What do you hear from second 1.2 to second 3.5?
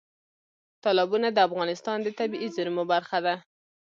د افغانستان د طبیعي زیرمو برخه ده.